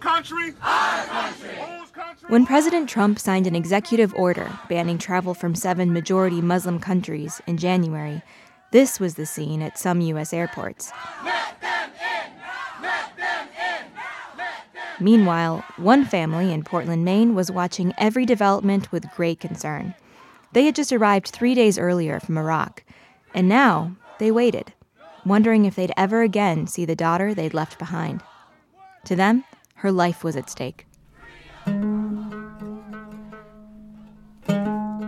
[0.00, 0.52] Country.
[0.52, 1.50] Country?
[2.28, 7.56] When President Trump signed an executive order banning travel from seven majority Muslim countries in
[7.56, 8.22] January,
[8.70, 10.32] this was the scene at some U.S.
[10.32, 10.90] airports.
[15.00, 19.94] Meanwhile, one family in Portland, Maine was watching every development with great concern.
[20.52, 22.84] They had just arrived three days earlier from Iraq,
[23.34, 24.72] and now they waited,
[25.26, 28.22] wondering if they'd ever again see the daughter they'd left behind.
[29.06, 29.44] To them,
[29.84, 30.86] her life was at stake.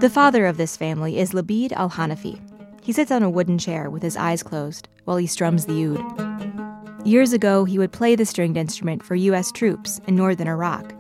[0.01, 2.39] The father of this family is Labid Al Hanafi.
[2.83, 7.07] He sits on a wooden chair with his eyes closed while he strums the oud.
[7.07, 9.51] Years ago, he would play the stringed instrument for U.S.
[9.51, 10.93] troops in northern Iraq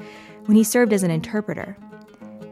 [0.46, 1.77] when he served as an interpreter.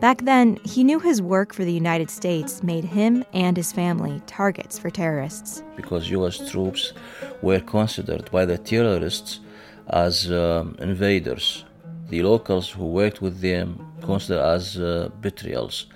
[0.00, 4.20] Back then, he knew his work for the United States made him and his family
[4.26, 5.62] targets for terrorists.
[5.74, 6.50] Because U.S.
[6.50, 6.92] troops
[7.40, 9.40] were considered by the terrorists
[9.88, 11.64] as um, invaders.
[12.08, 15.86] The locals who worked with them considered as uh, betrayals,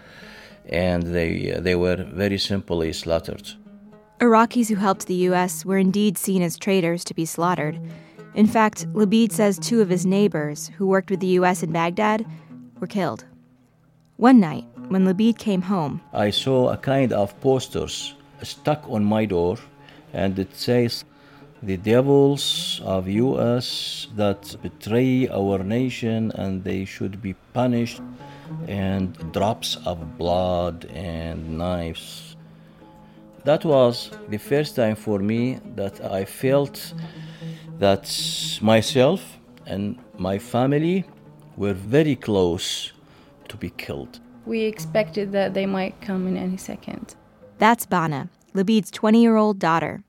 [0.68, 3.52] and they, uh, they were very simply slaughtered.
[4.20, 5.64] Iraqis who helped the U.S.
[5.64, 7.78] were indeed seen as traitors to be slaughtered.
[8.34, 11.62] In fact, Labid says two of his neighbors who worked with the U.S.
[11.62, 12.26] in Baghdad
[12.80, 13.24] were killed.
[14.16, 19.24] One night, when Labid came home, I saw a kind of posters stuck on my
[19.24, 19.58] door,
[20.12, 21.04] and it says,
[21.62, 24.06] "The devils of U.S.
[24.16, 28.00] that betray our nation, and they should be punished."
[28.66, 32.36] And drops of blood and knives.
[33.44, 36.94] That was the first time for me that I felt
[37.78, 38.04] that
[38.60, 41.04] myself and my family
[41.56, 42.92] were very close
[43.48, 44.20] to be killed.
[44.46, 47.14] We expected that they might come in any second.
[47.58, 50.02] That's Bana, Labid's 20 year old daughter.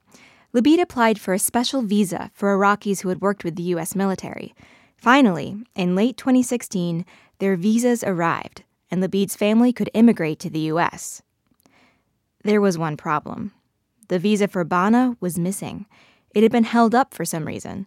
[0.51, 3.95] Labid applied for a special visa for Iraqis who had worked with the U.S.
[3.95, 4.55] military.
[4.97, 7.05] Finally, in late 2016,
[7.37, 11.21] their visas arrived, and Labid's family could immigrate to the U.S.
[12.43, 13.53] There was one problem
[14.07, 15.85] the visa for Bana was missing.
[16.33, 17.85] It had been held up for some reason.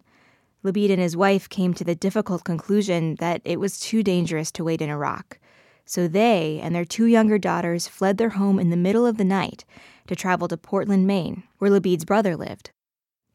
[0.63, 4.63] Labid and his wife came to the difficult conclusion that it was too dangerous to
[4.63, 5.37] wait in Iraq.
[5.85, 9.25] So they and their two younger daughters fled their home in the middle of the
[9.25, 9.65] night
[10.07, 12.71] to travel to Portland, Maine, where Labid's brother lived.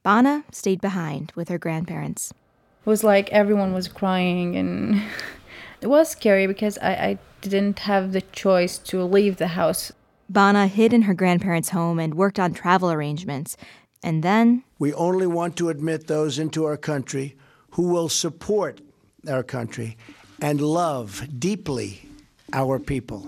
[0.03, 2.33] Bana stayed behind with her grandparents.
[2.85, 5.03] It was like everyone was crying, and
[5.81, 9.93] it was scary because I, I didn't have the choice to leave the house.
[10.29, 13.57] Bana hid in her grandparents' home and worked on travel arrangements.
[14.03, 17.37] And then We only want to admit those into our country
[17.73, 18.81] who will support
[19.29, 19.97] our country
[20.41, 22.03] and love deeply
[22.53, 23.27] our people.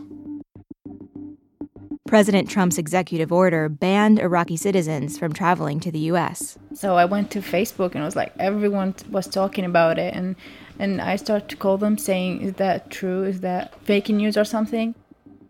[2.10, 6.59] President Trump's executive order banned Iraqi citizens from traveling to the U.S.
[6.75, 10.34] So I went to Facebook and it was like everyone was talking about it, and
[10.81, 13.22] and I started to call them saying, "Is that true?
[13.22, 14.97] Is that fake news or something?"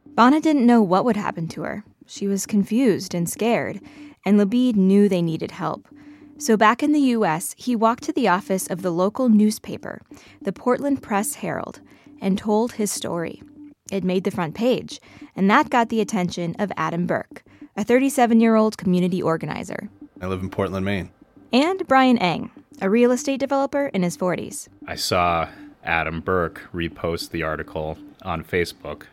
[0.08, 1.82] Bana didn't know what would happen to her.
[2.04, 3.80] She was confused and scared,
[4.26, 5.88] and Labid knew they needed help.
[6.36, 10.02] So back in the U.S., he walked to the office of the local newspaper,
[10.42, 11.80] the Portland Press Herald,
[12.20, 13.42] and told his story.
[13.90, 15.00] It made the front page,
[15.34, 17.42] and that got the attention of Adam Burke,
[17.76, 19.88] a 37 year old community organizer,
[20.22, 21.10] I live in Portland, Maine.
[21.52, 22.50] and Brian Eng,
[22.82, 24.68] a real estate developer in his 40s.
[24.86, 25.48] I saw
[25.82, 29.04] Adam Burke repost the article on Facebook.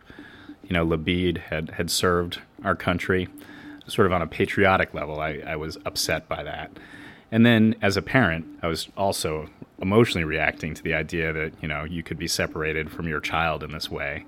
[0.64, 3.30] You know, Labid had, had served our country
[3.88, 5.22] sort of on a patriotic level.
[5.22, 6.72] I, I was upset by that.
[7.32, 9.50] And then as a parent, I was also
[9.82, 13.64] emotionally reacting to the idea that, you know, you could be separated from your child
[13.64, 14.26] in this way.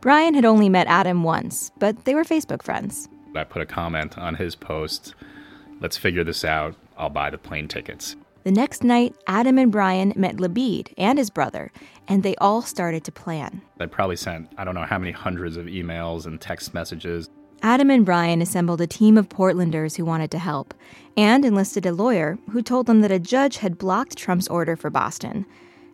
[0.00, 3.08] Brian had only met Adam once, but they were Facebook friends.
[3.34, 5.14] I put a comment on his post
[5.80, 6.74] let's figure this out.
[6.96, 8.16] I'll buy the plane tickets.
[8.44, 11.72] The next night, Adam and Brian met Labid and his brother,
[12.08, 13.60] and they all started to plan.
[13.78, 17.28] I probably sent, I don't know how many hundreds of emails and text messages.
[17.62, 20.72] Adam and Brian assembled a team of Portlanders who wanted to help
[21.18, 24.88] and enlisted a lawyer who told them that a judge had blocked Trump's order for
[24.88, 25.44] Boston.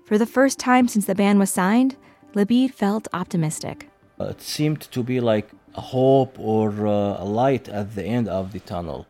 [0.04, 1.96] For the first time since the ban was signed,
[2.34, 3.88] Labid felt optimistic.
[4.20, 8.28] Uh, It seemed to be like a hope or uh, a light at the end
[8.28, 9.06] of the tunnel.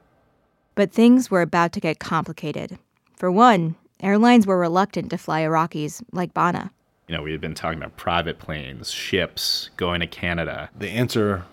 [0.74, 2.78] But things were about to get complicated.
[3.16, 6.70] For one, airlines were reluctant to fly Iraqis like Bana.
[7.08, 10.70] You know, we had been talking about private planes, ships, going to Canada.
[10.76, 11.44] The answer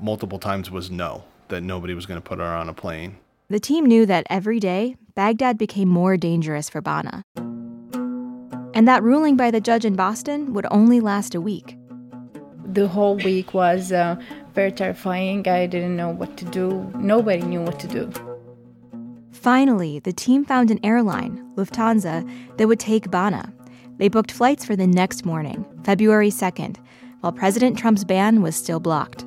[0.00, 3.18] multiple times was no, that nobody was going to put her on a plane.
[3.48, 7.22] The team knew that every day, Baghdad became more dangerous for Bana.
[8.74, 11.76] And that ruling by the judge in Boston would only last a week.
[12.64, 14.16] The whole week was uh,
[14.54, 15.46] very terrifying.
[15.48, 16.90] I didn't know what to do.
[16.94, 18.10] Nobody knew what to do.
[19.32, 23.52] Finally, the team found an airline, Lufthansa, that would take Bana.
[23.98, 26.76] They booked flights for the next morning, February 2nd,
[27.20, 29.24] while President Trump's ban was still blocked.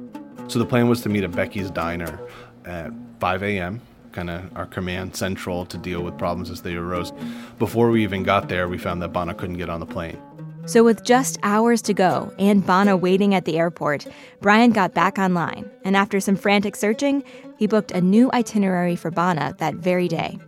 [0.48, 2.20] So the plan was to meet at Becky's Diner
[2.66, 7.12] at 5 a.m., kind of our command central to deal with problems as they arose.
[7.60, 10.18] Before we even got there, we found that Bana couldn't get on the plane.
[10.68, 14.08] So, with just hours to go and Bana waiting at the airport,
[14.42, 17.24] Brian got back online, and after some frantic searching,
[17.58, 20.40] he booked a new itinerary for Bana that very day.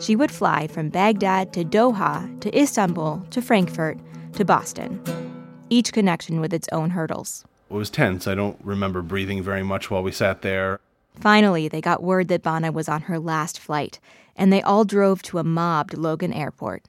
[0.00, 3.98] She would fly from Baghdad to Doha to Istanbul to Frankfurt
[4.32, 5.00] to Boston,
[5.70, 7.44] each connection with its own hurdles.
[7.70, 8.26] It was tense.
[8.26, 10.80] I don't remember breathing very much while we sat there.
[11.20, 14.00] Finally, they got word that Bana was on her last flight,
[14.34, 16.82] and they all drove to a mobbed Logan airport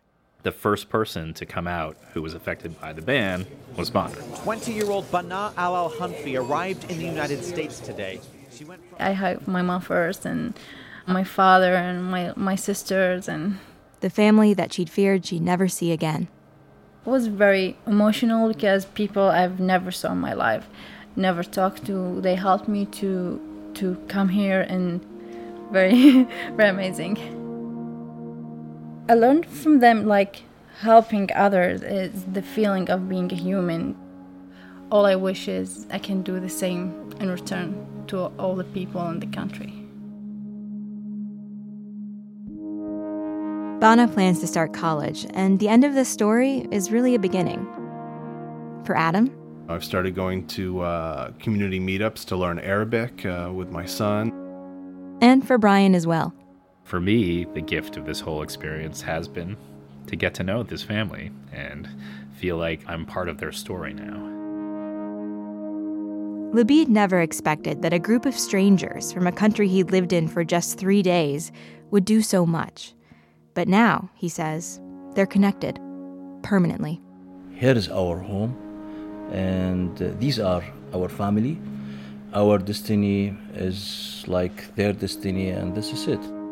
[0.43, 3.45] the first person to come out who was affected by the ban
[3.77, 4.15] was Bana.
[4.43, 8.19] 20 year old Bana Al Al Hanfi arrived in the United States today.
[8.51, 10.53] She went from- I hugged my mom first, and
[11.07, 13.57] my father, and my, my sisters, and
[14.01, 16.27] the family that she'd feared she'd never see again.
[17.05, 20.67] It was very emotional because people I've never saw in my life,
[21.15, 23.39] never talked to, they helped me to
[23.75, 25.01] to come here and
[25.71, 26.23] very
[26.55, 27.17] very amazing.
[29.09, 30.43] I learned from them like
[30.79, 33.97] helping others is the feeling of being a human.
[34.91, 39.05] All I wish is I can do the same in return to all the people
[39.09, 39.73] in the country.
[43.81, 47.67] Bana plans to start college, and the end of this story is really a beginning.
[48.85, 49.35] For Adam,
[49.67, 54.31] I've started going to uh, community meetups to learn Arabic uh, with my son.
[55.21, 56.33] And for Brian as well
[56.83, 59.57] for me, the gift of this whole experience has been
[60.07, 61.87] to get to know this family and
[62.37, 64.31] feel like I'm part of their story now.
[66.53, 70.43] Labid never expected that a group of strangers from a country he'd lived in for
[70.43, 71.51] just three days
[71.89, 72.93] would do so much.
[73.55, 74.79] But now, he says,
[75.15, 75.79] they're connected
[76.43, 77.01] permanently.
[77.55, 78.55] Here is our home,
[79.31, 80.63] and uh, these are
[80.93, 81.59] our family.
[82.33, 86.42] Our destiny is like their destiny, and this is it.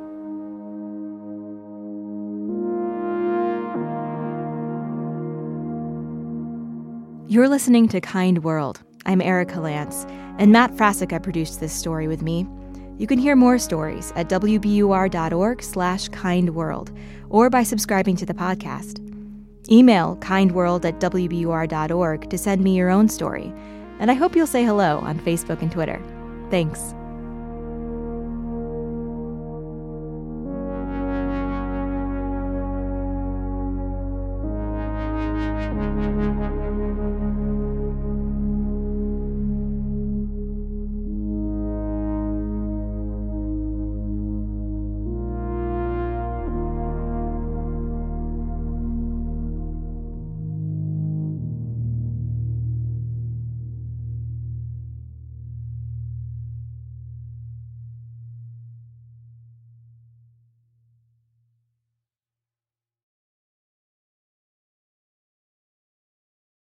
[7.28, 8.82] You're listening to Kind World.
[9.06, 10.06] I'm Erika Lantz,
[10.38, 12.46] and Matt Frassica produced this story with me.
[12.98, 16.96] You can hear more stories at wbur.org slash kindworld
[17.30, 19.00] or by subscribing to the podcast.
[19.72, 23.54] Email kindworld at wbur.org to send me your own story,
[24.00, 26.02] and I hope you'll say hello on Facebook and Twitter.
[26.50, 26.94] Thanks.